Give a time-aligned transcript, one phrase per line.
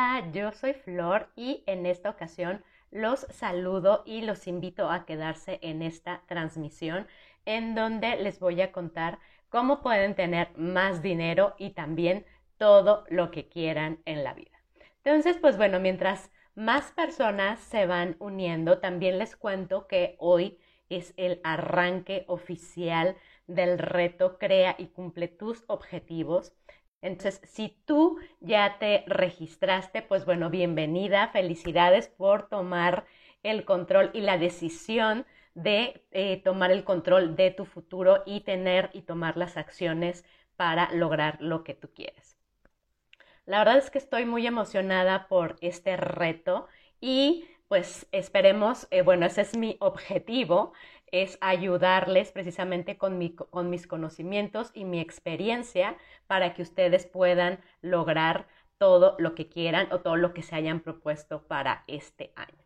[0.00, 5.58] Hola, yo soy Flor y en esta ocasión los saludo y los invito a quedarse
[5.60, 7.06] en esta transmisión
[7.44, 9.18] en donde les voy a contar
[9.50, 12.24] cómo pueden tener más dinero y también
[12.56, 14.58] todo lo que quieran en la vida.
[15.04, 20.58] Entonces, pues bueno, mientras más personas se van uniendo, también les cuento que hoy
[20.88, 26.54] es el arranque oficial del reto Crea y cumple tus objetivos.
[27.02, 33.06] Entonces, si tú ya te registraste, pues bueno, bienvenida, felicidades por tomar
[33.42, 38.90] el control y la decisión de eh, tomar el control de tu futuro y tener
[38.92, 40.24] y tomar las acciones
[40.56, 42.36] para lograr lo que tú quieres.
[43.46, 46.68] La verdad es que estoy muy emocionada por este reto
[47.00, 50.72] y pues esperemos, eh, bueno, ese es mi objetivo,
[51.12, 55.96] es ayudarles precisamente con, mis conocimientos y mi experiencia
[56.26, 58.46] para que ustedes puedan lograr
[58.78, 62.64] todo lo que quieran o todo lo que se hayan propuesto para este año.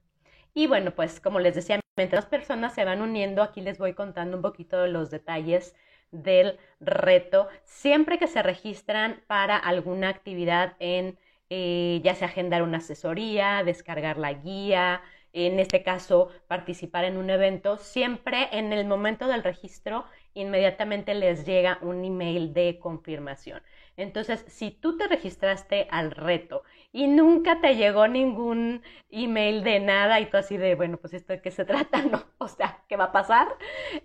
[0.55, 3.95] Y bueno, pues como les decía, mientras las personas se van uniendo, aquí les voy
[3.95, 5.75] contando un poquito de los detalles
[6.13, 7.49] del reto.
[7.65, 11.19] Siempre que se registran para alguna actividad en,
[11.51, 15.03] eh, ya sea agendar una asesoría, descargar la guía,
[15.35, 20.05] en este caso participar en un evento, siempre en el momento del registro
[20.35, 23.63] inmediatamente les llega un email de confirmación.
[23.97, 30.21] Entonces, si tú te registraste al reto y nunca te llegó ningún email de nada
[30.21, 32.25] y tú así de, bueno, pues esto de qué se trata, ¿no?
[32.39, 33.49] O sea, ¿qué va a pasar?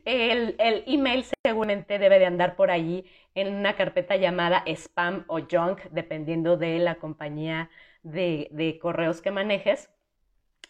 [0.06, 3.06] El, el email seguramente debe de andar por allí
[3.36, 7.70] en una carpeta llamada spam o junk, dependiendo de la compañía
[8.04, 9.90] de, de correos que manejes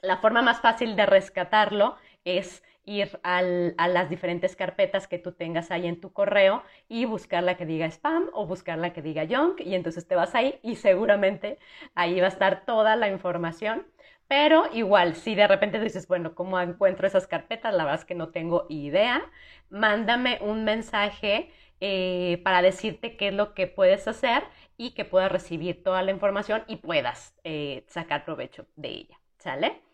[0.02, 5.69] la forma más fácil de rescatarlo es ir a las diferentes carpetas que tú tengas
[5.69, 9.28] ahí en tu correo y buscar la que diga spam o buscar la que diga
[9.30, 11.59] junk y entonces te vas ahí y seguramente
[11.94, 13.86] ahí va a estar toda la información.
[14.28, 17.73] Pero igual, si de repente dices, bueno, ¿cómo encuentro esas carpetas?
[17.73, 19.22] La verdad es que no tengo idea.
[19.69, 24.44] Mándame un mensaje eh, para decirte qué es lo que puedes hacer
[24.78, 29.19] y que puedas recibir toda la información y puedas eh, sacar provecho de ella.
[29.38, 29.88] ¿Sale?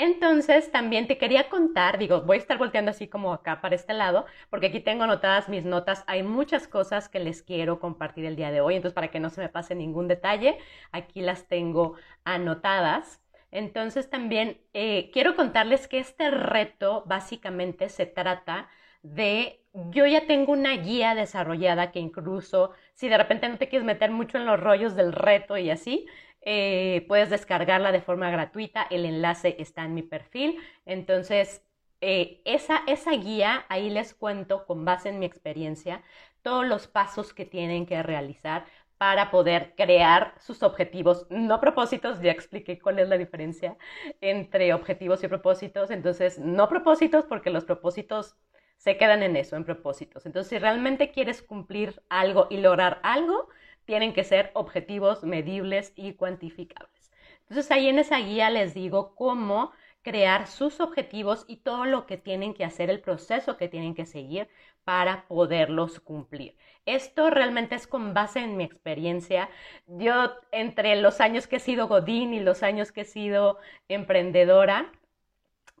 [0.00, 3.94] Entonces, también te quería contar, digo, voy a estar volteando así como acá para este
[3.94, 6.04] lado, porque aquí tengo anotadas mis notas.
[6.06, 9.28] Hay muchas cosas que les quiero compartir el día de hoy, entonces para que no
[9.28, 10.56] se me pase ningún detalle,
[10.92, 11.94] aquí las tengo
[12.24, 13.20] anotadas.
[13.50, 18.68] Entonces, también eh, quiero contarles que este reto básicamente se trata
[19.02, 19.60] de,
[19.90, 24.10] yo ya tengo una guía desarrollada que incluso si de repente no te quieres meter
[24.12, 26.06] mucho en los rollos del reto y así,
[26.50, 30.58] eh, puedes descargarla de forma gratuita, el enlace está en mi perfil.
[30.86, 31.62] Entonces,
[32.00, 36.02] eh, esa, esa guía, ahí les cuento con base en mi experiencia
[36.40, 38.64] todos los pasos que tienen que realizar
[38.96, 43.76] para poder crear sus objetivos, no propósitos, ya expliqué cuál es la diferencia
[44.22, 48.36] entre objetivos y propósitos, entonces no propósitos porque los propósitos
[48.78, 50.24] se quedan en eso, en propósitos.
[50.24, 53.48] Entonces, si realmente quieres cumplir algo y lograr algo,
[53.88, 57.10] tienen que ser objetivos medibles y cuantificables.
[57.48, 59.72] Entonces ahí en esa guía les digo cómo
[60.02, 64.04] crear sus objetivos y todo lo que tienen que hacer, el proceso que tienen que
[64.04, 64.46] seguir
[64.84, 66.54] para poderlos cumplir.
[66.84, 69.48] Esto realmente es con base en mi experiencia.
[69.86, 74.92] Yo entre los años que he sido Godín y los años que he sido emprendedora,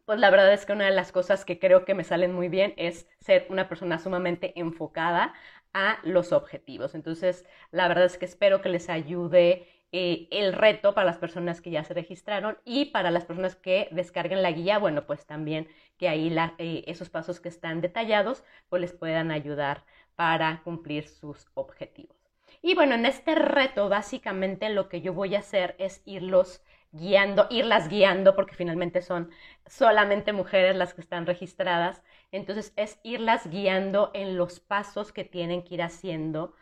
[0.06, 2.48] pues la verdad es que una de las cosas que creo que me salen muy
[2.48, 5.34] bien es ser una persona sumamente enfocada
[5.72, 6.94] a los objetivos.
[6.94, 11.60] Entonces, la verdad es que espero que les ayude eh, el reto para las personas
[11.60, 15.68] que ya se registraron y para las personas que descarguen la guía, bueno, pues también
[15.96, 19.84] que ahí eh, esos pasos que están detallados, pues les puedan ayudar
[20.14, 22.16] para cumplir sus objetivos.
[22.60, 26.62] Y bueno, en este reto básicamente lo que yo voy a hacer es irlos
[26.92, 29.30] guiando, irlas guiando, porque finalmente son
[29.66, 32.02] solamente mujeres las que están registradas.
[32.32, 36.54] Entonces es irlas guiando en los pasos que tienen que ir haciendo.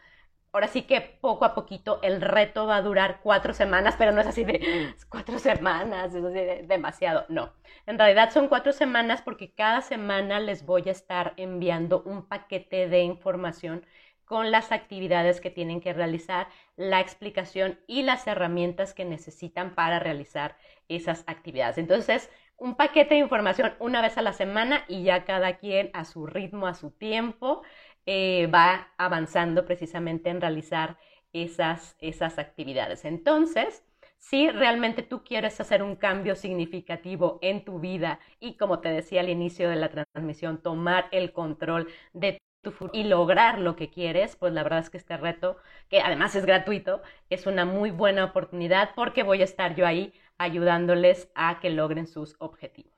[0.53, 4.23] Ahora sí que poco a poquito el reto va a durar cuatro semanas, pero no
[4.23, 7.27] es así de cuatro semanas, es de demasiado.
[7.29, 7.53] No,
[7.87, 12.89] en realidad son cuatro semanas porque cada semana les voy a estar enviando un paquete
[12.89, 13.85] de información
[14.25, 20.01] con las actividades que tienen que realizar, la explicación y las herramientas que necesitan para
[20.01, 20.57] realizar
[20.89, 21.79] esas actividades.
[21.79, 26.05] Entonces, un paquete de información una vez a la semana y ya cada quien a
[26.05, 27.63] su ritmo, a su tiempo,
[28.07, 30.99] eh, va avanzando precisamente en realizar
[31.33, 33.05] esas, esas actividades.
[33.05, 33.85] Entonces,
[34.19, 39.21] si realmente tú quieres hacer un cambio significativo en tu vida y como te decía
[39.21, 44.37] al inicio de la transmisión, tomar el control de tu y lograr lo que quieres,
[44.37, 45.57] pues la verdad es que este reto,
[45.89, 50.13] que además es gratuito, es una muy buena oportunidad porque voy a estar yo ahí
[50.39, 52.95] ayudándoles a que logren sus objetivos.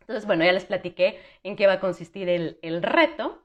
[0.00, 3.42] Entonces, bueno, ya les platiqué en qué va a consistir el, el reto.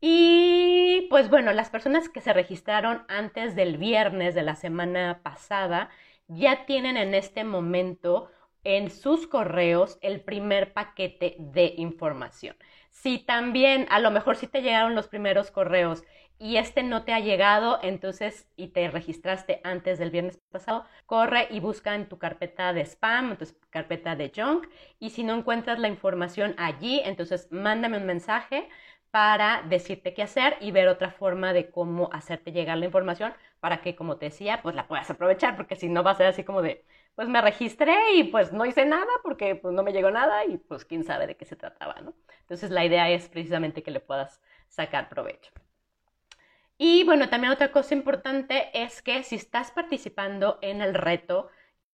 [0.00, 5.90] Y pues bueno, las personas que se registraron antes del viernes de la semana pasada
[6.28, 8.30] ya tienen en este momento
[8.64, 12.56] en sus correos el primer paquete de información.
[12.94, 16.04] Si también, a lo mejor si te llegaron los primeros correos
[16.38, 21.48] y este no te ha llegado, entonces, y te registraste antes del viernes pasado, corre
[21.50, 24.68] y busca en tu carpeta de spam, en tu carpeta de junk,
[25.00, 28.68] y si no encuentras la información allí, entonces mándame un mensaje
[29.14, 33.80] para decirte qué hacer y ver otra forma de cómo hacerte llegar la información para
[33.80, 36.42] que, como te decía, pues la puedas aprovechar, porque si no va a ser así
[36.42, 36.84] como de,
[37.14, 40.56] pues me registré y pues no hice nada porque pues no me llegó nada y
[40.56, 42.12] pues quién sabe de qué se trataba, ¿no?
[42.40, 45.52] Entonces la idea es precisamente que le puedas sacar provecho.
[46.76, 51.50] Y bueno, también otra cosa importante es que si estás participando en el reto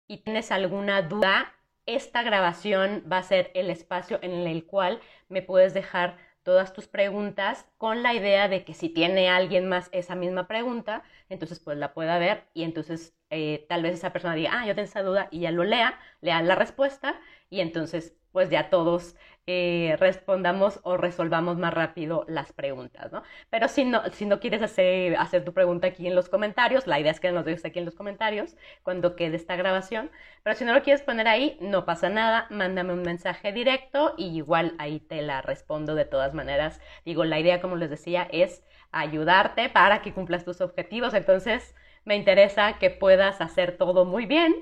[0.06, 1.52] y tienes alguna duda,
[1.84, 6.88] esta grabación va a ser el espacio en el cual me puedes dejar todas tus
[6.88, 11.76] preguntas con la idea de que si tiene alguien más esa misma pregunta, entonces pues
[11.76, 15.02] la pueda ver y entonces eh, tal vez esa persona diga, ah, yo tengo esa
[15.02, 19.16] duda y ya lo lea, lea la respuesta y entonces pues ya todos
[19.50, 23.22] eh, respondamos o resolvamos más rápido las preguntas, ¿no?
[23.48, 27.00] Pero si no, si no quieres hacer, hacer tu pregunta aquí en los comentarios, la
[27.00, 30.10] idea es que nos dejes aquí en los comentarios cuando quede esta grabación,
[30.42, 34.36] pero si no lo quieres poner ahí, no pasa nada, mándame un mensaje directo y
[34.36, 36.80] igual ahí te la respondo de todas maneras.
[37.06, 42.16] Digo, la idea, como les decía, es ayudarte para que cumplas tus objetivos, entonces me
[42.16, 44.54] interesa que puedas hacer todo muy bien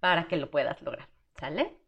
[0.00, 1.83] para que lo puedas lograr, ¿sale?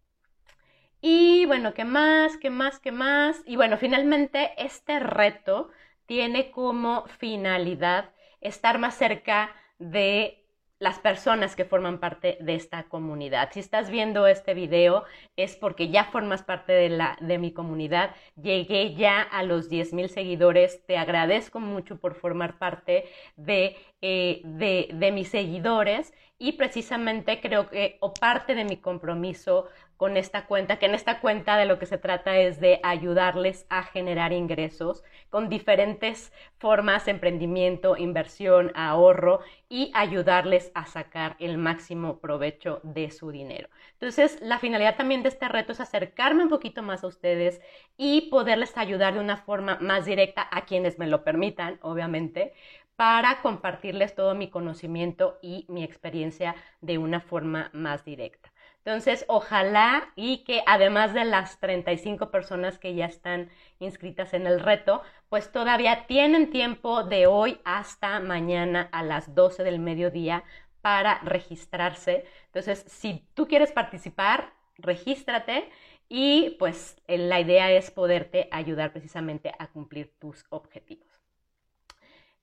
[1.01, 2.37] Y bueno, ¿qué más?
[2.39, 2.81] ¿Qué más?
[2.81, 3.43] ¿Qué más?
[3.47, 5.71] Y bueno, finalmente este reto
[6.07, 8.11] tiene como finalidad
[8.41, 10.43] estar más cerca de
[10.79, 13.51] las personas que forman parte de esta comunidad.
[13.53, 15.05] Si estás viendo este video
[15.37, 18.15] es porque ya formas parte de, la, de mi comunidad.
[18.37, 20.85] Llegué ya a los 10.000 seguidores.
[20.87, 23.07] Te agradezco mucho por formar parte
[23.37, 29.69] de, eh, de, de mis seguidores y precisamente creo que o parte de mi compromiso
[29.97, 33.67] con esta cuenta, que en esta cuenta de lo que se trata es de ayudarles
[33.71, 42.19] a generar ingresos con diferentes formas, emprendimiento, inversión, ahorro y ayudarles a sacar el máximo
[42.19, 43.69] provecho de su dinero.
[43.93, 47.61] Entonces, la finalidad también de este reto es acercarme un poquito más a ustedes
[47.97, 52.53] y poderles ayudar de una forma más directa a quienes me lo permitan, obviamente,
[52.97, 58.53] para compartirles todo mi conocimiento y mi experiencia de una forma más directa.
[58.87, 63.51] Entonces, ojalá y que además de las 35 personas que ya están
[63.81, 69.65] inscritas en el reto, pues todavía tienen tiempo de hoy hasta mañana a las 12
[69.65, 70.45] del mediodía
[70.83, 72.27] para registrarse.
[72.45, 75.69] Entonces, si tú quieres participar, regístrate
[76.09, 81.09] y pues la idea es poderte ayudar precisamente a cumplir tus objetivos.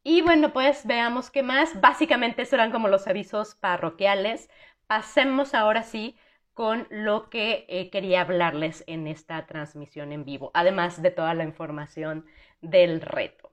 [0.04, 1.80] Y bueno, pues veamos qué más.
[1.80, 4.50] Básicamente serán como los avisos parroquiales.
[4.88, 6.18] Pasemos ahora sí
[6.54, 11.44] con lo que eh, quería hablarles en esta transmisión en vivo, además de toda la
[11.44, 12.26] información
[12.62, 13.52] del reto.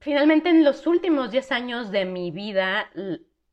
[0.00, 2.90] Finalmente, en los últimos 10 años de mi vida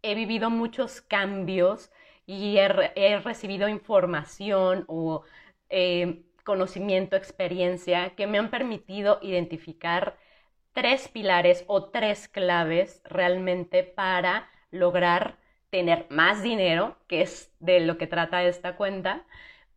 [0.02, 1.92] he vivido muchos cambios
[2.26, 5.24] y he, recibido información o
[5.70, 10.18] eh, conocimiento, experiencia que me han permitido identificar
[10.74, 15.38] tres pilares o tres claves realmente para lograr
[15.72, 19.26] tener más dinero, que es de lo que trata esta cuenta,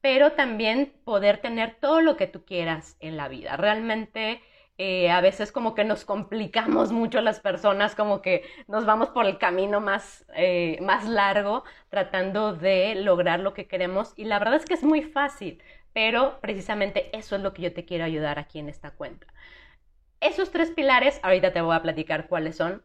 [0.02, 3.56] pero también poder tener todo lo que tú quieras en la vida.
[3.56, 4.42] Realmente
[4.76, 9.24] eh, a veces como que nos complicamos mucho las personas, como que nos vamos por
[9.24, 14.56] el camino más, eh, más largo tratando de lograr lo que queremos y la verdad
[14.56, 18.38] es que es muy fácil, pero precisamente eso es lo que yo te quiero ayudar
[18.40, 19.26] aquí en esta cuenta.
[20.20, 22.82] Esos tres pilares, ahorita te voy a platicar cuáles son,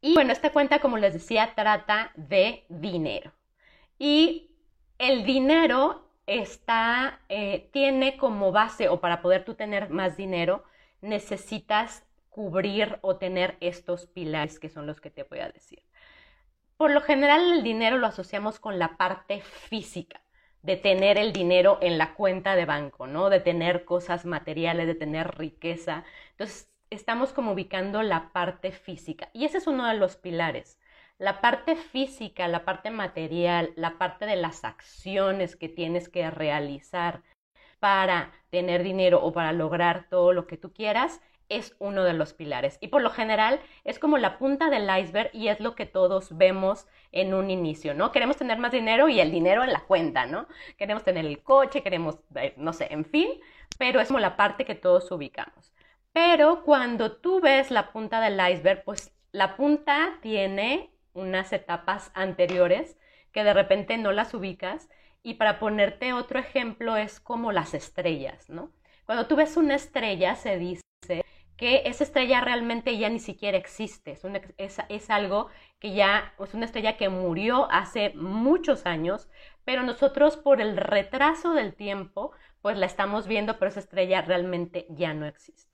[0.00, 3.32] y bueno, esta cuenta, como les decía, trata de dinero.
[3.98, 4.50] Y
[4.98, 10.64] el dinero está, eh, tiene como base, o para poder tú tener más dinero,
[11.02, 15.82] necesitas cubrir o tener estos pilares que son los que te voy a decir.
[16.76, 20.22] Por lo general, el dinero lo asociamos con la parte física
[20.62, 23.30] de tener el dinero en la cuenta de banco, ¿no?
[23.30, 26.04] De tener cosas materiales, de tener riqueza.
[26.32, 29.30] Entonces, estamos como ubicando la parte física.
[29.32, 30.78] Y ese es uno de los pilares.
[31.18, 37.22] La parte física, la parte material, la parte de las acciones que tienes que realizar
[37.78, 42.32] para tener dinero o para lograr todo lo que tú quieras, es uno de los
[42.32, 42.78] pilares.
[42.80, 46.36] Y por lo general es como la punta del iceberg y es lo que todos
[46.36, 48.12] vemos en un inicio, ¿no?
[48.12, 50.46] Queremos tener más dinero y el dinero en la cuenta, ¿no?
[50.78, 53.28] Queremos tener el coche, queremos, eh, no sé, en fin,
[53.78, 55.72] pero es como la parte que todos ubicamos.
[56.12, 62.96] Pero cuando tú ves la punta del iceberg, pues la punta tiene unas etapas anteriores
[63.32, 64.88] que de repente no las ubicas.
[65.22, 68.72] Y para ponerte otro ejemplo es como las estrellas, ¿no?
[69.04, 70.82] Cuando tú ves una estrella se dice
[71.56, 74.16] que esa estrella realmente ya ni siquiera existe,
[74.56, 75.48] es, algo
[75.78, 79.28] que ya es una estrella que murió hace muchos años,
[79.66, 84.86] pero nosotros por el retraso del tiempo, pues la estamos viendo, pero esa estrella realmente
[84.88, 85.69] ya no existe.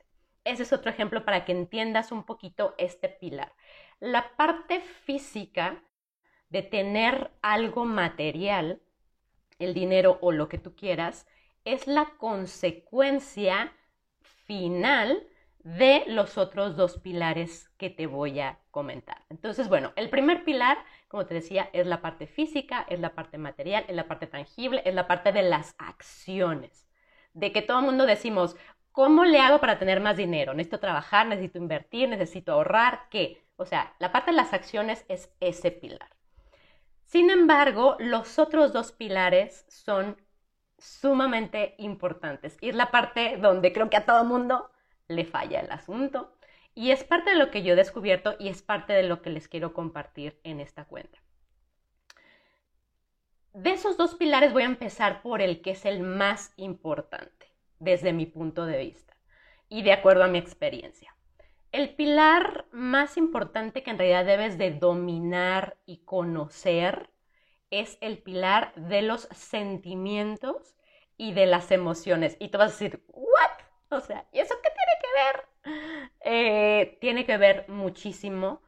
[0.46, 3.52] Ese es otro ejemplo para que entiendas un poquito este pilar.
[3.98, 5.82] La parte física
[6.48, 8.80] de tener algo material,
[9.58, 11.26] el dinero o lo que tú quieras,
[11.64, 13.72] es la consecuencia
[14.20, 15.26] final
[15.58, 19.24] de los otros dos pilares que te voy a comentar.
[19.30, 23.36] Entonces, bueno, el primer pilar, como te decía, es la parte física, es la parte
[23.36, 26.86] material, es la parte tangible, es la parte de las acciones.
[27.32, 28.56] De que todo el mundo decimos,
[28.96, 30.54] ¿cómo le hago para tener más dinero?
[30.54, 33.44] Necesito trabajar, necesito invertir, necesito ahorrar, ¿qué?
[33.56, 36.08] O sea, la parte de las acciones es ese pilar.
[37.04, 40.16] Sin embargo, los otros dos pilares son
[40.78, 44.70] sumamente importantes y es la parte donde creo que a todo mundo
[45.08, 46.34] le falla el asunto.
[46.74, 49.28] Y es parte de lo que yo he descubierto y es parte de lo que
[49.28, 51.18] les quiero compartir en esta cuenta.
[53.52, 58.12] De esos dos pilares voy a empezar por el que es el más importante desde
[58.12, 59.16] mi punto de vista
[59.68, 61.14] y de acuerdo a mi experiencia.
[61.72, 67.10] El pilar más importante que en realidad debes de dominar y conocer
[67.70, 70.76] es el pilar de los sentimientos
[71.16, 72.36] y de las emociones.
[72.38, 73.50] Y tú vas a decir, ¿what?
[73.90, 76.06] O sea, ¿y eso qué tiene que ver?
[76.20, 78.62] Eh, tiene que ver muchísimo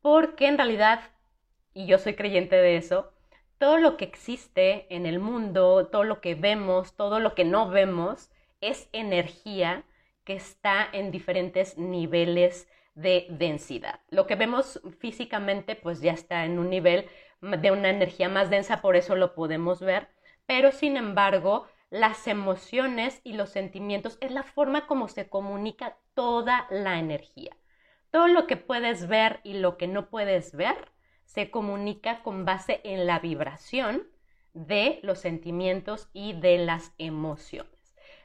[0.00, 1.00] porque en realidad,
[1.74, 3.12] y yo soy creyente de eso,
[3.58, 7.68] todo lo que existe en el mundo, todo lo que vemos, todo lo que no
[7.68, 8.31] vemos,
[8.62, 9.84] es energía
[10.24, 14.00] que está en diferentes niveles de densidad.
[14.08, 17.08] Lo que vemos físicamente pues ya está en un nivel
[17.42, 20.08] de una energía más densa, por eso lo podemos ver,
[20.46, 26.66] pero sin embargo las emociones y los sentimientos es la forma como se comunica toda
[26.70, 27.54] la energía.
[28.10, 30.92] Todo lo que puedes ver y lo que no puedes ver
[31.24, 34.08] se comunica con base en la vibración
[34.54, 37.81] de los sentimientos y de las emociones.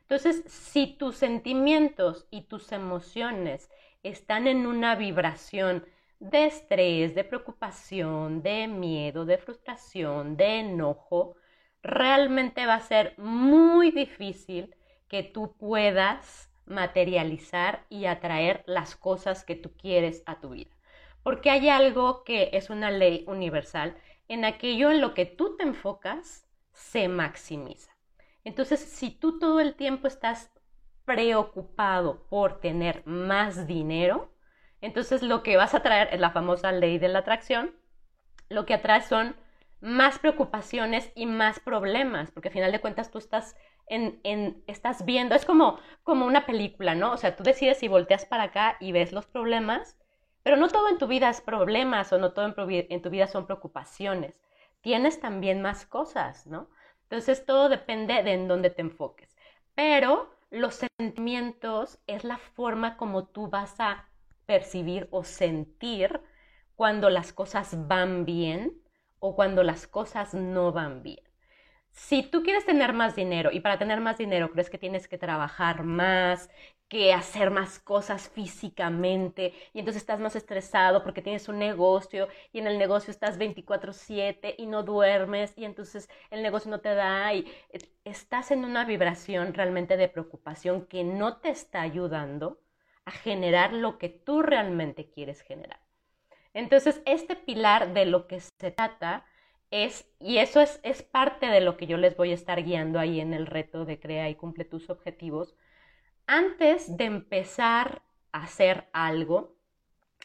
[0.09, 3.69] Entonces, si tus sentimientos y tus emociones
[4.03, 5.85] están en una vibración
[6.21, 11.35] de estrés, de preocupación, de miedo, de frustración, de enojo,
[11.83, 14.73] realmente va a ser muy difícil
[15.09, 20.71] que tú puedas materializar y atraer las cosas que tú quieres a tu vida.
[21.21, 23.97] Porque hay algo que es una ley universal,
[24.29, 27.96] en aquello en lo que tú te enfocas, se maximiza.
[28.47, 30.49] Entonces, si tú todo el tiempo estás
[31.03, 34.31] preocupado por tener más dinero,
[34.79, 37.75] entonces lo que vas a traer es la famosa ley de la atracción.
[38.47, 39.35] Lo que atraes son
[39.81, 45.03] más preocupaciones y más problemas, porque al final de cuentas tú estás en, en, estás
[45.03, 47.11] viendo, es como, una película, ¿no?
[47.11, 49.97] O sea, tú decides si volteas para acá y ves los problemas,
[50.43, 53.45] pero no todo en tu vida es problemas o no todo en tu vida son
[53.45, 54.39] preocupaciones.
[54.79, 56.69] Tienes también más cosas, ¿no?
[57.09, 59.35] Entonces todo depende de en dónde te enfoques.
[59.75, 64.09] Pero los sentimientos es la forma como tú vas a
[64.45, 66.21] percibir o sentir
[66.75, 68.81] cuando las cosas van bien
[69.19, 71.23] o cuando las cosas no van bien.
[71.91, 75.17] Si tú quieres tener más dinero y para tener más dinero crees que tienes que
[75.17, 76.49] trabajar más,
[76.89, 82.59] que hacer más cosas físicamente y entonces estás más estresado porque tienes un negocio y
[82.59, 87.33] en el negocio estás 24/7 y no duermes y entonces el negocio no te da
[87.33, 87.39] y
[87.71, 92.59] eh, estás en una vibración realmente de preocupación que no te está ayudando
[93.05, 95.79] a generar lo que tú realmente quieres generar.
[96.53, 99.25] Entonces, este pilar de lo que se trata
[99.71, 102.99] es, y eso es, es parte de lo que yo les voy a estar guiando
[102.99, 105.55] ahí en el reto de crea y cumple tus objetivos,
[106.27, 108.03] antes de empezar
[108.33, 109.55] a hacer algo,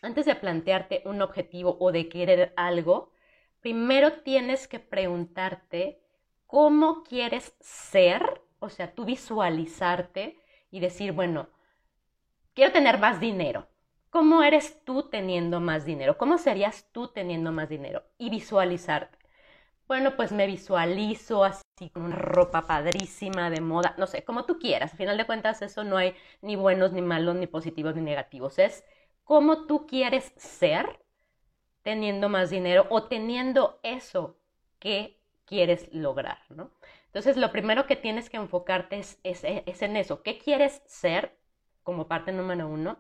[0.03, 3.13] antes de plantearte un objetivo o de querer algo,
[3.61, 6.03] primero tienes que preguntarte
[6.47, 10.37] cómo quieres ser, o sea, tú visualizarte
[10.71, 11.49] y decir, bueno,
[12.55, 13.69] quiero tener más dinero.
[14.11, 16.19] ¿Cómo eres tú teniendo más dinero?
[16.19, 18.03] ¿Cómo serías tú teniendo más dinero?
[18.19, 19.17] Y visualizarte.
[19.87, 24.59] Bueno, pues me visualizo así con una ropa padrísima de moda, no sé, como tú
[24.59, 24.93] quieras.
[24.93, 28.59] Al final de cuentas, eso no hay ni buenos, ni malos, ni positivos, ni negativos.
[28.59, 28.85] Es
[29.25, 31.01] cómo tú quieres ser
[31.83, 34.39] teniendo más dinero o teniendo eso
[34.79, 36.71] que quieres lograr, ¿no?
[37.07, 40.23] Entonces, lo primero que tienes que enfocarte es, es en eso.
[40.23, 41.39] ¿Qué quieres ser
[41.83, 42.99] como parte número uno?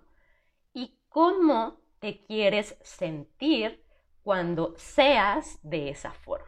[0.75, 3.85] Y cómo te quieres sentir
[4.23, 6.42] cuando seas de esa forma.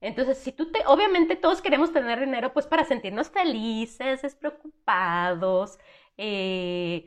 [0.00, 5.78] Entonces, si tú te, obviamente todos queremos tener dinero pues para sentirnos felices, despreocupados,
[6.16, 7.06] eh,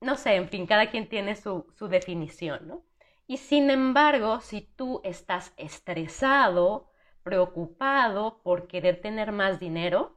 [0.00, 2.84] no sé, en fin, cada quien tiene su, su definición, ¿no?
[3.26, 6.90] Y sin embargo, si tú estás estresado,
[7.22, 10.16] preocupado por querer tener más dinero,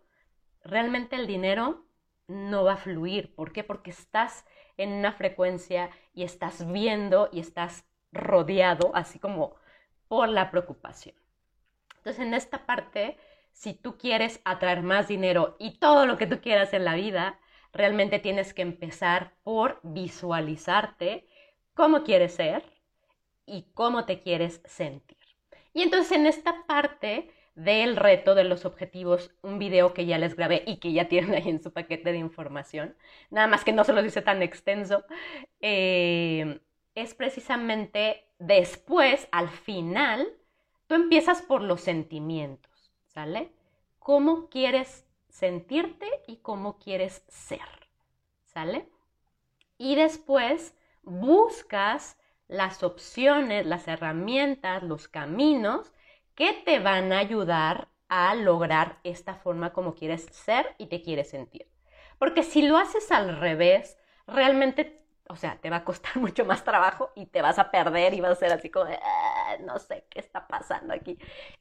[0.63, 1.85] realmente el dinero
[2.27, 3.35] no va a fluir.
[3.35, 3.63] ¿Por qué?
[3.63, 4.45] Porque estás
[4.77, 9.55] en una frecuencia y estás viendo y estás rodeado, así como
[10.07, 11.22] por la preocupación.
[12.03, 13.17] Entonces, en esta parte,
[13.53, 17.39] si tú quieres atraer más dinero y todo lo que tú quieras en la vida,
[17.71, 21.25] realmente tienes que empezar por visualizarte
[21.73, 22.61] cómo quieres ser
[23.45, 25.17] y cómo te quieres sentir.
[25.73, 30.35] Y entonces en esta parte del reto de los objetivos, un video que ya les
[30.35, 32.97] grabé y que ya tienen ahí en su paquete de información,
[33.29, 35.05] nada más que no se lo dice tan extenso,
[35.61, 36.59] eh,
[36.95, 40.27] es precisamente después, al final,
[40.93, 43.51] tú empiezas por los sentimientos, ¿sale?
[43.97, 47.89] ¿Cómo quieres sentirte y cómo quieres ser,
[48.43, 48.87] ¿sale?
[49.79, 55.91] Y después buscas las opciones, las herramientas, los caminos
[56.35, 61.31] que te van a ayudar a lograr esta forma como quieres ser y te quieres
[61.31, 61.67] sentir.
[62.19, 63.97] Porque si lo haces al revés,
[64.27, 68.13] realmente o sea, te va a costar mucho más trabajo y te vas a perder
[68.13, 69.22] y vas a ser así como, ah,
[69.59, 71.17] no sé qué está pasando aquí.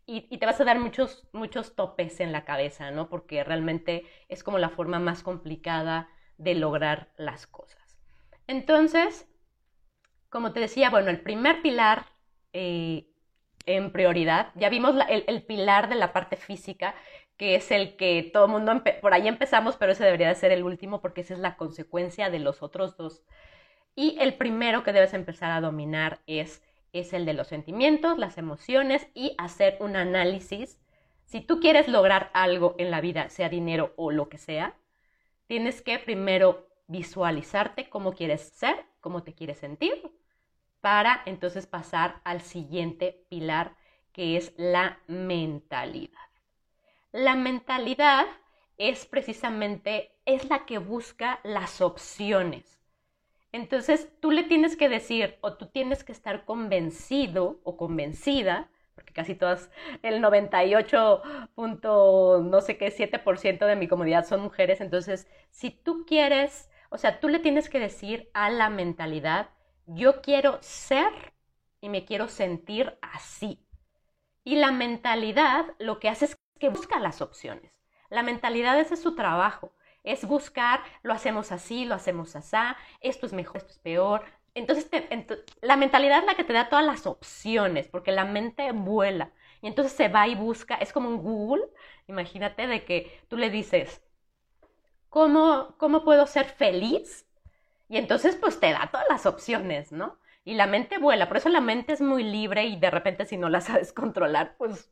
[0.06, 3.08] Y, te vas a dar muchos, muchos topes en la cabeza, ¿no?
[3.08, 6.08] Porque realmente es como la forma más complicada
[6.38, 7.98] de lograr las cosas.
[8.46, 9.28] Entonces,
[10.28, 12.06] como te decía, bueno, el primer pilar
[12.52, 13.06] eh,
[13.66, 16.94] en prioridad, ya vimos el, el, pilar de la parte física,
[17.36, 20.52] que es el que todo el mundo, por ahí empezamos, pero ese debería de ser
[20.52, 23.24] el último porque esa es la consecuencia de los otros dos
[23.94, 28.38] y el primero que debes empezar a dominar es, es el de los sentimientos, las
[28.38, 30.80] emociones y hacer un análisis.
[31.24, 34.76] Si tú quieres lograr algo en la vida, sea dinero o lo que sea,
[35.46, 40.12] tienes que primero visualizarte cómo quieres ser, cómo te quieres sentir,
[40.80, 43.76] para entonces pasar al siguiente pilar
[44.12, 46.18] que es la mentalidad.
[47.12, 48.26] La mentalidad
[48.78, 52.81] es precisamente, es la que busca las opciones.
[53.52, 59.12] Entonces tú le tienes que decir o tú tienes que estar convencido o convencida, porque
[59.12, 59.70] casi todas,
[60.02, 61.22] el 98.
[61.56, 67.20] no sé qué, 7% de mi comunidad son mujeres, entonces si tú quieres, o sea,
[67.20, 69.50] tú le tienes que decir a la mentalidad,
[69.86, 71.12] yo quiero ser
[71.80, 73.66] y me quiero sentir así.
[74.44, 77.72] Y la mentalidad lo que hace es que busca las opciones.
[78.08, 82.56] La mentalidad ese es su trabajo es buscar, lo hacemos así, lo hacemos así,
[83.00, 84.24] esto es mejor, esto es peor.
[84.54, 84.88] Entonces,
[85.62, 89.32] la mentalidad es la que te da todas las opciones, porque la mente vuela.
[89.62, 91.64] Y entonces se va y busca, es como un Google,
[92.08, 94.02] imagínate de que tú le dices,
[95.08, 97.26] ¿cómo, cómo puedo ser feliz?
[97.88, 100.18] Y entonces pues te da todas las opciones, ¿no?
[100.44, 103.36] Y la mente vuela, por eso la mente es muy libre y de repente si
[103.36, 104.90] no la sabes controlar, pues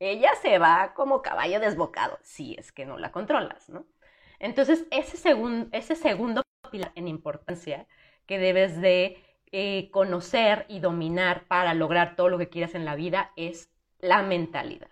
[0.00, 3.86] ella se va como caballo desbocado, si es que no la controlas, ¿no?
[4.42, 5.16] Entonces, ese,
[5.94, 7.86] segundo pilar en importancia
[8.26, 12.96] que debes de eh, conocer y dominar para lograr todo lo que quieras en la
[12.96, 14.90] vida es la mentalidad.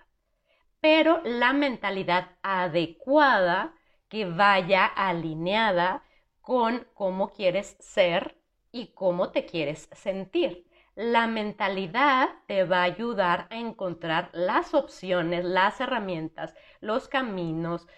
[0.81, 3.75] Pero la mentalidad adecuada
[4.09, 6.05] que vaya alineada
[6.41, 8.37] con cómo quieres ser
[8.71, 10.65] y cómo te quieres sentir.
[10.95, 17.89] La mentalidad te va a ayudar a encontrar las opciones, las herramientas, los caminos,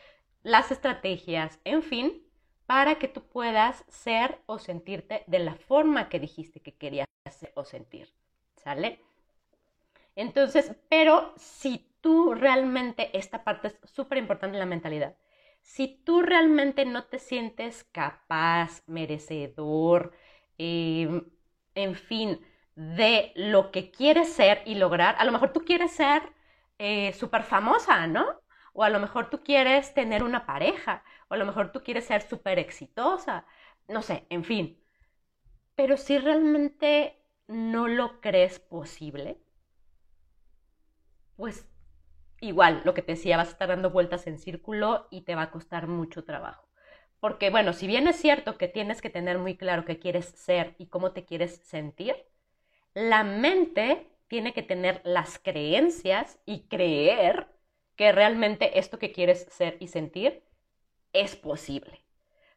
[0.42, 2.22] las estrategias, en fin,
[2.66, 7.52] para que tú puedas ser o sentirte de la forma que dijiste que querías ser
[7.55, 8.09] o sentir.
[8.57, 9.00] ¿Sale?
[10.16, 15.16] Entonces, pero si tú realmente, esta parte es súper importante en la mentalidad,
[15.62, 20.12] si tú realmente no te sientes capaz, merecedor,
[20.59, 21.24] em,
[21.74, 22.40] en fin,
[22.74, 26.22] de lo que quieres ser y lograr, a lo mejor tú quieres ser
[26.78, 28.41] eh, súper famosa, ¿no?
[28.72, 32.06] O a lo mejor tú quieres tener una pareja, o a lo mejor tú quieres
[32.06, 33.46] ser súper exitosa,
[33.88, 34.78] no sé, en fin.
[35.74, 39.38] Pero si realmente no lo crees posible,
[41.37, 41.66] pues
[42.40, 45.42] igual, lo que te decía, vas a estar dando vueltas en círculo y te va
[45.42, 46.68] a costar mucho trabajo.
[47.20, 50.74] Porque bueno, si bien es cierto que tienes que tener muy claro qué quieres ser
[50.78, 52.16] y cómo te quieres sentir,
[52.94, 57.48] la mente tiene que tener las creencias y creer
[58.02, 60.42] que realmente esto que quieres ser y sentir
[61.12, 62.04] es posible.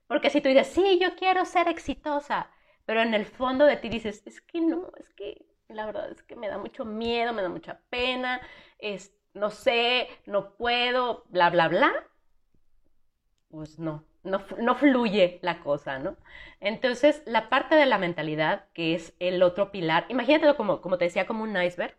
[0.07, 2.49] Porque si tú dices, sí, yo quiero ser exitosa,
[2.83, 6.23] pero en el fondo de ti dices, es que no, es que la verdad es
[6.23, 8.41] que me da mucho miedo, me da mucha pena,
[8.79, 11.93] es, no sé, no puedo, bla, bla, bla,
[13.51, 16.17] pues no, no, fluye la cosa, ¿no?
[16.59, 21.05] Entonces, la parte de la mentalidad, que es el otro pilar, imagínatelo como, como te
[21.05, 21.95] decía, como un iceberg,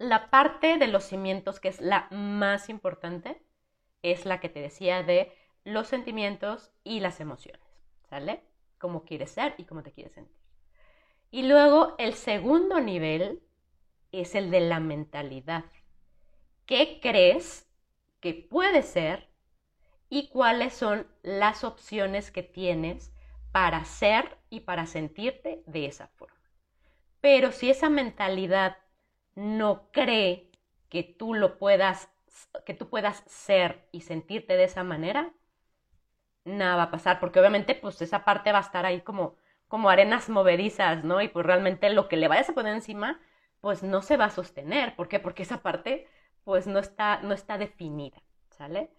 [0.00, 3.40] la parte de los cimientos, que es la más importante,
[4.02, 5.32] es la que te decía de
[5.62, 7.62] los sentimientos y las emociones,
[8.08, 8.42] ¿sale?
[8.78, 10.36] Cómo quieres ser y cómo te quieres sentir.
[11.30, 13.42] Y luego el segundo nivel
[14.10, 15.66] es el de la mentalidad.
[16.66, 17.70] ¿Qué crees
[18.20, 19.28] que puede ser
[20.08, 23.12] y cuáles son las opciones que tienes
[23.52, 26.36] para ser y para sentirte de esa forma.
[27.20, 28.78] Pero si esa mentalidad
[29.34, 30.50] no cree
[30.88, 32.10] que tú lo puedas,
[32.66, 35.32] que tú puedas ser y sentirte de esa manera,
[36.44, 39.36] nada va a pasar, porque obviamente pues esa parte va a estar ahí como,
[39.68, 41.20] como arenas movedizas, ¿no?
[41.20, 43.20] Y pues realmente lo que le vayas a poner encima,
[43.60, 44.96] pues no se va a sostener.
[44.96, 45.20] ¿Por qué?
[45.20, 46.08] Porque esa parte
[46.44, 48.90] pues no está, no está definida, ¿sale?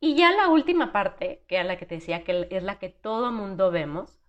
[0.00, 2.88] Y ya la última parte, que es la que te decía que es la que
[2.88, 4.20] todo mundo vemos,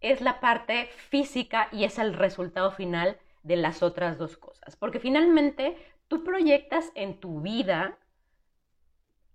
[0.00, 4.76] es la parte física y es el resultado final de las otras dos cosas.
[4.76, 5.76] Porque finalmente
[6.08, 7.98] tú proyectas en tu vida,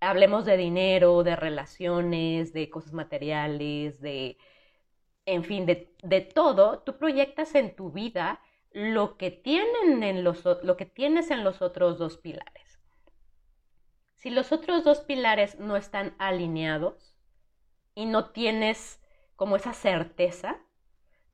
[0.00, 4.38] hablemos de dinero, de relaciones, de cosas materiales, de,
[5.26, 8.40] en fin, de, de todo, tú proyectas en tu vida
[8.72, 12.80] lo que, tienen en los, lo que tienes en los otros dos pilares.
[14.14, 17.16] Si los otros dos pilares no están alineados
[17.94, 19.00] y no tienes
[19.36, 20.58] como esa certeza,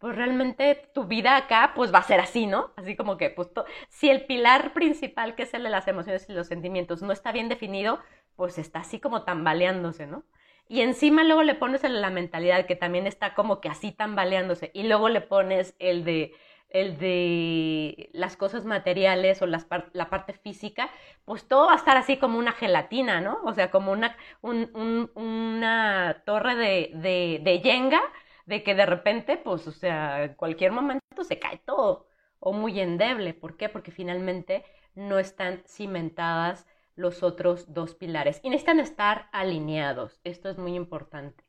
[0.05, 2.73] pues realmente tu vida acá pues va a ser así, ¿no?
[2.77, 3.49] Así como que pues
[3.89, 7.33] si el pilar principal que es el de las emociones y los sentimientos no está
[7.33, 8.01] bien definido,
[8.37, 10.23] pues está así como tambaleándose, ¿no?
[10.69, 13.93] Y encima luego le pones el de la mentalidad que también está como que así
[13.93, 16.35] tambaleándose y luego le pones el de
[16.69, 20.91] el de las cosas materiales o las la parte física,
[21.25, 23.41] pues todo va a estar así como una gelatina, ¿no?
[23.45, 28.03] O sea, como una, una torre de, de, de yenga,
[28.47, 32.07] de que de repente, pues, o sea, en cualquier momento se cae todo,
[32.41, 33.35] o muy endeble.
[33.35, 33.69] ¿Por qué?
[33.69, 40.21] Porque finalmente no están cimentadas los otros dos pilares y necesitan estar alineados.
[40.25, 41.45] Esto es muy importante.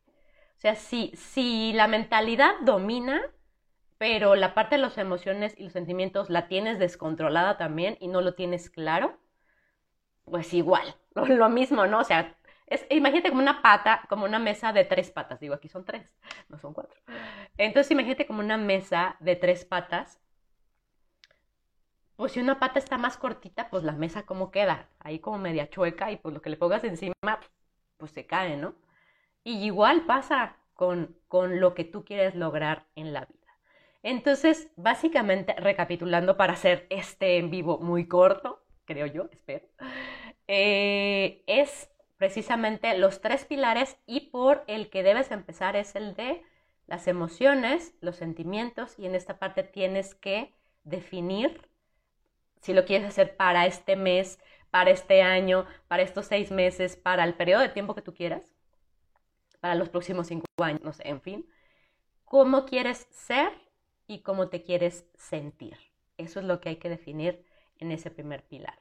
[0.57, 3.21] O sea, si, si la mentalidad domina,
[3.97, 8.21] pero la parte de las emociones y los sentimientos la tienes descontrolada también y no
[8.21, 9.17] lo tienes claro,
[10.25, 11.99] pues igual, lo, mismo, ¿no?
[11.99, 12.35] O sea,
[12.89, 16.15] imagínate como una pata, como una mesa de tres patas, digo, aquí son tres,
[16.49, 16.99] no son cuatro.
[17.57, 20.19] Entonces imagínate como una mesa de tres patas,
[22.15, 25.69] pues si una pata está más cortita, pues la mesa cómo queda, ahí como media
[25.69, 27.13] chueca y pues lo que le pongas encima,
[27.97, 28.75] pues se cae, ¿no?
[29.43, 33.45] Y igual pasa con, con lo que tú quieres lograr en la vida.
[34.01, 39.67] Entonces, básicamente, recapitulando para hacer este en vivo muy corto, creo yo, espero,
[40.47, 46.43] eh, es precisamente los tres pilares y por el que debes empezar es el de
[46.87, 51.67] las emociones, los sentimientos y en esta parte tienes que definir
[52.61, 54.39] si lo quieres hacer para este mes,
[54.71, 58.53] para este año, para estos seis meses, para el periodo de tiempo que tú quieras,
[59.59, 61.49] para los próximos cinco años, en fin,
[62.23, 63.51] cómo quieres ser
[64.07, 65.77] y cómo te quieres sentir.
[66.17, 67.45] Eso es lo que hay que definir
[67.77, 68.79] en ese primer pilar.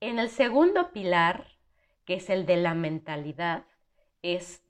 [0.00, 1.57] En el segundo pilar,
[2.08, 3.66] que es el de la mentalidad,
[4.22, 4.62] es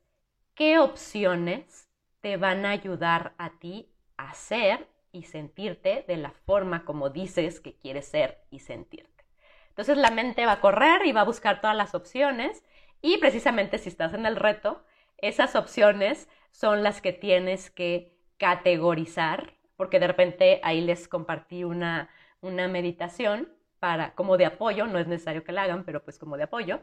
[0.56, 1.88] qué opciones
[2.20, 7.60] te van a ayudar a ti a ser y sentirte de la forma como dices
[7.60, 9.24] que quieres ser y sentirte.
[9.68, 12.64] Entonces la mente va a correr y va a buscar todas las opciones
[13.02, 14.82] y precisamente si estás en el reto,
[15.18, 22.10] esas opciones son las que tienes que categorizar porque de repente ahí les compartí una,
[22.40, 23.48] una meditación
[23.78, 26.80] para, como de apoyo, no es necesario que la hagan, pero pues como de apoyo.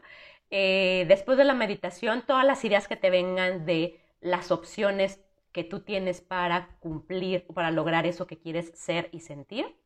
[0.50, 5.20] Eh, después de la meditación, todas las ideas que te vengan de las opciones
[5.52, 9.76] que tú tienes para cumplir, para lograr eso que quieres ser y sentir.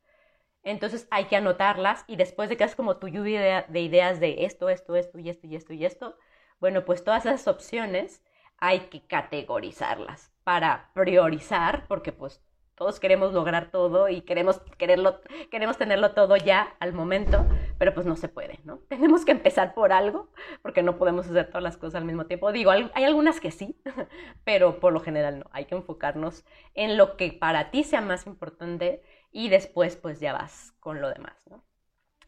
[0.62, 4.44] Entonces hay que anotarlas y después de que haces como tu lluvia de ideas de
[4.44, 6.16] esto, esto, esto y esto y esto y esto,
[6.60, 8.22] bueno, pues todas esas opciones
[8.58, 12.42] hay que categorizarlas para priorizar, porque pues
[12.74, 15.20] todos queremos lograr todo y queremos, quererlo,
[15.50, 17.46] queremos tenerlo todo ya al momento,
[17.80, 18.76] pero pues no se puede, ¿no?
[18.90, 20.28] Tenemos que empezar por algo,
[20.60, 22.52] porque no podemos hacer todas las cosas al mismo tiempo.
[22.52, 23.80] Digo, hay algunas que sí,
[24.44, 25.46] pero por lo general no.
[25.50, 30.34] Hay que enfocarnos en lo que para ti sea más importante y después pues ya
[30.34, 31.64] vas con lo demás, ¿no?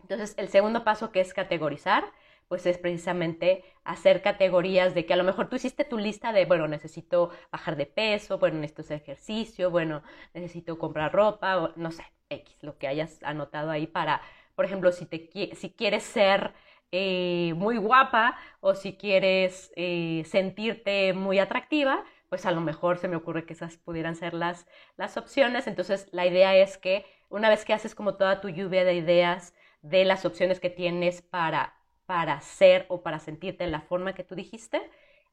[0.01, 2.05] Entonces, el segundo paso que es categorizar,
[2.49, 6.47] pues es precisamente hacer categorías de que a lo mejor tú hiciste tu lista de,
[6.47, 12.05] bueno, necesito bajar de peso, bueno, necesito hacer ejercicio, bueno, necesito comprar ropa, no sé,
[12.31, 14.23] X, lo que hayas anotado ahí para,
[14.62, 16.55] por ejemplo, si, te, si quieres ser
[16.92, 23.09] eh, muy guapa o si quieres eh, sentirte muy atractiva, pues a lo mejor se
[23.09, 25.66] me ocurre que esas pudieran ser las, las opciones.
[25.66, 29.53] Entonces, la idea es que una vez que haces como toda tu lluvia de ideas
[29.81, 31.75] de las opciones que tienes para
[32.07, 34.81] para ser o para sentirte de la forma que tú dijiste,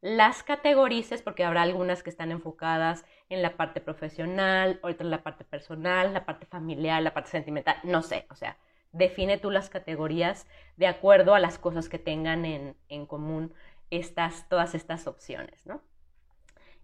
[0.01, 5.23] las categorices, porque habrá algunas que están enfocadas en la parte profesional, otras en la
[5.23, 8.57] parte personal, la parte familiar, la parte sentimental, no sé, o sea,
[8.91, 10.47] define tú las categorías
[10.77, 13.53] de acuerdo a las cosas que tengan en, en común
[13.89, 15.81] estas, todas estas opciones, ¿no?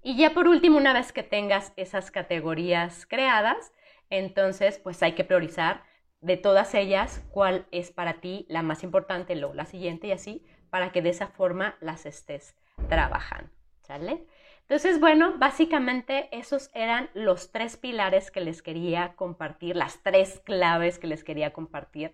[0.01, 3.73] Y ya por último, una vez que tengas esas categorías creadas,
[4.11, 5.83] entonces pues hay que priorizar
[6.21, 10.45] de todas ellas cuál es para ti la más importante, luego la siguiente y así,
[10.69, 12.55] para que de esa forma las estés
[12.87, 13.51] trabajando.
[13.81, 14.25] ¿Sale?
[14.67, 20.97] Entonces, bueno, básicamente esos eran los tres pilares que les quería compartir, las tres claves
[20.97, 22.13] que les quería compartir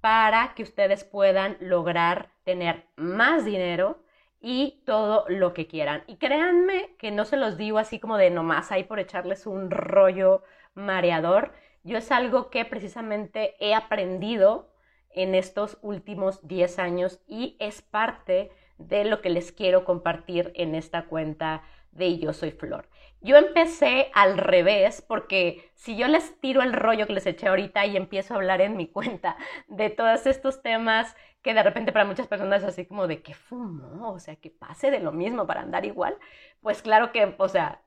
[0.00, 4.02] para que ustedes puedan lograr tener más dinero
[4.40, 6.04] y todo lo que quieran.
[6.06, 9.70] Y créanme que no se los digo así como de nomás ahí por echarles un
[9.70, 10.42] rollo
[10.74, 14.70] mareador, yo es algo que precisamente he aprendido
[15.10, 20.74] en estos últimos 10 años y es parte de lo que les quiero compartir en
[20.74, 22.88] esta cuenta de Yo Soy Flor.
[23.20, 27.86] Yo empecé al revés porque si yo les tiro el rollo que les eché ahorita
[27.86, 29.36] y empiezo a hablar en mi cuenta
[29.68, 33.34] de todos estos temas que de repente para muchas personas es así como de que
[33.34, 36.16] fumo, o sea, que pase de lo mismo para andar igual,
[36.60, 37.80] pues claro que, o sea,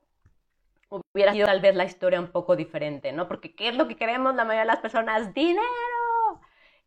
[0.90, 3.28] hubiera sido tal vez la historia un poco diferente, ¿no?
[3.28, 5.34] Porque ¿qué es lo que queremos la mayoría de las personas?
[5.34, 5.66] ¡Dinero!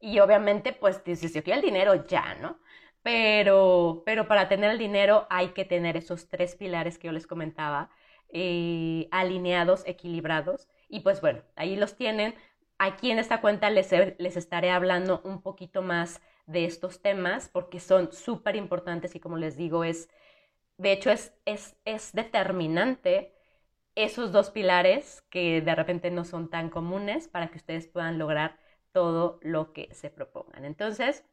[0.01, 2.59] Y obviamente, pues, si se quiere el dinero, ya, ¿no?
[3.03, 7.27] Pero, pero para tener el dinero hay que tener esos tres pilares que yo les
[7.27, 7.91] comentaba,
[8.29, 10.69] eh, alineados, equilibrados.
[10.89, 12.35] Y pues bueno, ahí los tienen.
[12.79, 17.81] Aquí en esta cuenta les, les estaré hablando un poquito más de estos temas porque
[17.81, 20.09] son súper importantes y como les digo, es,
[20.79, 23.35] de hecho, es, es, es determinante
[23.95, 28.59] esos dos pilares que de repente no son tan comunes para que ustedes puedan lograr
[28.93, 30.65] todo lo que se propongan.
[30.65, 31.25] Entonces,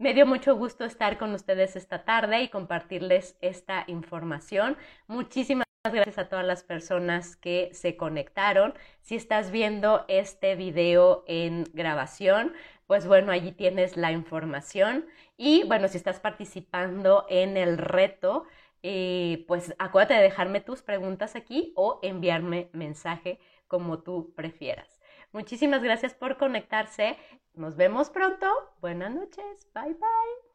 [0.00, 4.78] me dio mucho gusto estar con ustedes esta tarde y compartirles esta información.
[5.06, 8.72] Muchísimas gracias a todas las personas que se conectaron.
[9.02, 12.54] Si estás viendo este video en grabación,
[12.86, 15.04] pues bueno, allí tienes la información.
[15.36, 18.44] Y bueno, si estás participando en el reto,
[18.82, 24.99] eh, pues acuérdate de dejarme tus preguntas aquí o enviarme mensaje como tú prefieras.
[25.32, 27.16] Muchísimas gracias por conectarse.
[27.54, 28.46] Nos vemos pronto.
[28.80, 29.68] Buenas noches.
[29.74, 30.49] Bye bye.